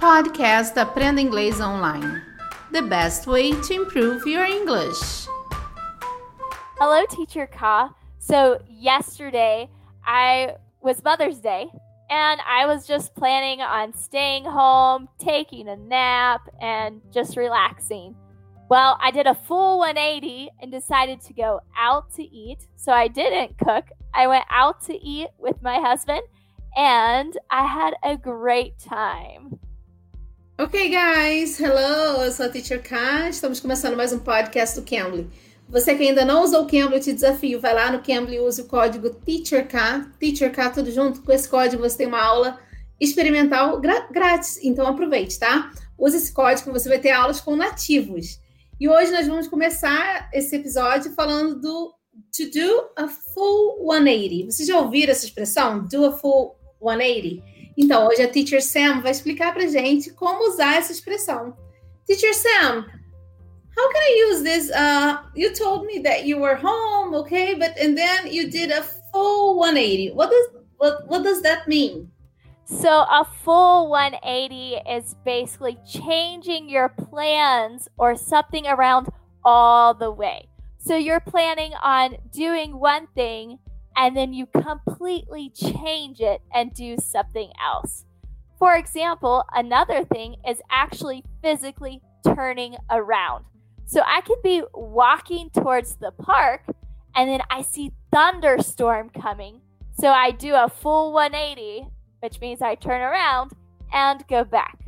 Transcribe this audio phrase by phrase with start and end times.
[0.00, 2.22] Podcast Aprenda Inglês Online.
[2.72, 5.26] The best way to improve your English.
[6.78, 7.94] Hello, Teacher Ka.
[8.18, 9.68] So, yesterday
[10.06, 11.68] I was Mother's Day
[12.08, 18.16] and I was just planning on staying home, taking a nap, and just relaxing.
[18.70, 22.66] Well, I did a full 180 and decided to go out to eat.
[22.74, 23.84] So I didn't cook.
[24.14, 26.22] I went out to eat with my husband
[26.74, 29.60] and I had a great time.
[30.62, 33.30] Ok, guys, hello, eu sou a Teacher K.
[33.30, 35.26] Estamos começando mais um podcast do Cambly.
[35.66, 38.40] Você que ainda não usou o Cambly, eu te desafio, vai lá no Cambly e
[38.40, 39.72] use o código TEACHERK,
[40.18, 41.22] TEACHERK, tudo junto.
[41.22, 42.60] Com esse código você tem uma aula
[43.00, 45.72] experimental grátis, então aproveite, tá?
[45.96, 48.38] Use esse código, você vai ter aulas com nativos.
[48.78, 51.94] E hoje nós vamos começar esse episódio falando do
[52.36, 54.50] to do a full 180.
[54.50, 55.86] Vocês já ouviram essa expressão?
[55.86, 57.59] Do a full 180?
[57.76, 61.56] Então, hoje a Teacher Sam vai explicar para gente como usar essa expressão.
[62.06, 62.84] Teacher Sam,
[63.76, 64.70] how can I use this?
[64.70, 68.82] Uh, you told me that you were home, okay, but and then you did a
[69.12, 70.12] full 180.
[70.14, 72.10] What does what what does that mean?
[72.64, 79.08] So a full 180 is basically changing your plans or something around
[79.44, 80.48] all the way.
[80.78, 83.58] So you're planning on doing one thing
[84.00, 88.06] and then you completely change it and do something else.
[88.58, 93.44] For example, another thing is actually physically turning around.
[93.84, 96.62] So I could be walking towards the park
[97.14, 99.60] and then I see thunderstorm coming.
[99.92, 101.86] So I do a full 180,
[102.20, 103.52] which means I turn around
[103.92, 104.78] and go back.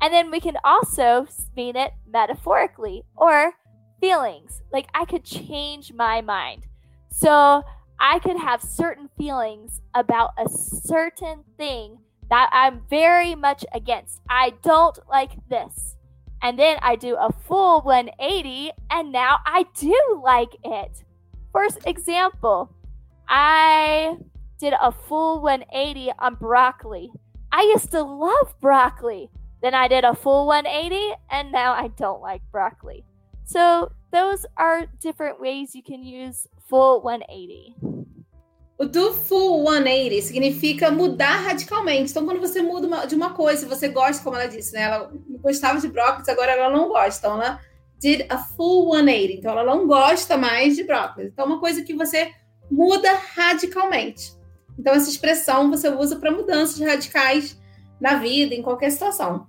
[0.00, 3.52] And then we can also mean it metaphorically or
[4.00, 4.62] feelings.
[4.72, 6.66] Like I could change my mind.
[7.12, 7.62] So
[8.00, 11.98] I could have certain feelings about a certain thing
[12.30, 14.20] that I'm very much against.
[14.28, 15.96] I don't like this.
[16.42, 21.04] And then I do a full 180 and now I do like it.
[21.52, 22.72] First example,
[23.28, 24.16] I
[24.60, 27.10] did a full 180 on broccoli.
[27.50, 29.30] I used to love broccoli.
[29.60, 33.04] Then I did a full 180 and now I don't like broccoli.
[33.44, 37.74] So those are different ways you can use full 180.
[38.78, 42.12] O do full 180 significa mudar radicalmente.
[42.12, 44.82] Então, quando você muda uma, de uma coisa, você gosta, como ela disse, né?
[44.82, 45.10] Ela
[45.40, 47.26] gostava de brócolis, agora ela não gosta.
[47.26, 47.60] Então, ela
[47.98, 49.32] did a full 180.
[49.32, 51.32] Então, ela não gosta mais de brócolis.
[51.32, 52.32] Então, é uma coisa que você
[52.70, 54.32] muda radicalmente.
[54.78, 57.60] Então, essa expressão você usa para mudanças radicais
[58.00, 59.48] na vida, em qualquer situação.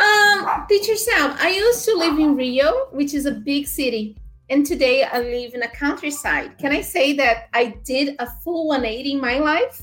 [0.00, 4.16] Um, teacher Sam, I used to live in Rio, which is a big city,
[4.48, 6.56] and today I live in a countryside.
[6.56, 9.82] Can I say that I did a full 180 in my life?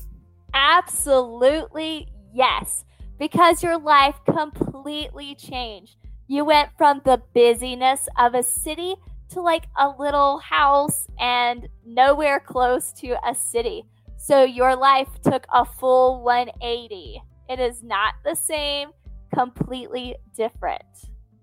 [0.54, 2.84] Absolutely, yes,
[3.18, 5.96] because your life completely changed.
[6.28, 8.94] You went from the busyness of a city
[9.30, 13.84] to like a little house and nowhere close to a city.
[14.16, 17.20] So your life took a full 180.
[17.50, 18.88] It is not the same
[19.36, 20.88] completely different.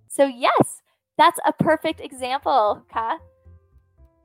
[0.09, 0.81] So, yes,
[1.17, 3.19] that's a perfect example, Ka.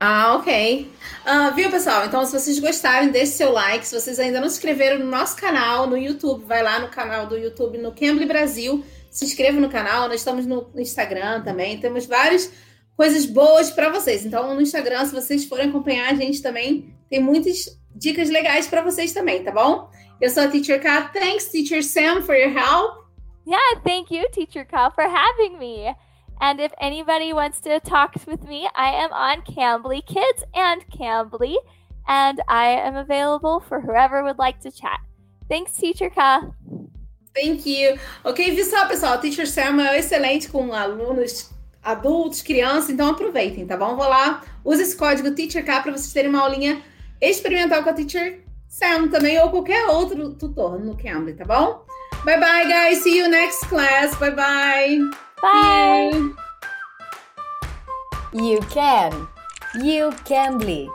[0.01, 0.89] Ah, ok.
[1.25, 2.05] Uh, viu, pessoal?
[2.05, 3.85] Então, se vocês gostarem, deixe seu like.
[3.85, 7.27] Se vocês ainda não se inscreveram no nosso canal no YouTube, vai lá no canal
[7.27, 8.83] do YouTube no Cambly Brasil.
[9.11, 10.07] Se inscreva no canal.
[10.07, 11.79] Nós estamos no Instagram também.
[11.81, 12.49] Temos várias
[12.95, 14.25] coisas boas para vocês.
[14.25, 18.81] Então, no Instagram, se vocês forem acompanhar a gente também, tem muitas dicas legais para
[18.81, 19.89] vocês também, tá bom?
[20.21, 21.09] Eu sou a Teacher K.
[21.09, 23.08] Thanks, Teacher Sam, for your help.
[23.49, 25.91] Yeah, thank you, Teacher Kyle, for having me.
[26.39, 31.55] And if anybody wants to talk with me, I am on Cambly Kids and Cambly,
[32.07, 34.99] and I am available for whoever would like to chat.
[35.49, 36.43] Thanks, Teacher Ka.
[37.33, 37.97] Thank you.
[38.23, 39.19] Ok, viu só, pessoal?
[39.19, 41.49] Teacher Sam é excelente com alunos
[41.81, 43.95] adultos, crianças, então aproveitem, tá bom?
[43.95, 46.83] Vou lá, use esse código Teacher K para vocês terem uma aulinha
[47.19, 51.88] experimental com a Teacher Sam também, ou qualquer outro tutor no Cambly, tá bom?
[52.25, 53.01] Bye bye, guys.
[53.01, 54.15] See you next class.
[54.19, 54.99] Bye bye.
[55.41, 56.31] Bye.
[58.33, 59.27] You can.
[59.81, 60.89] You can be.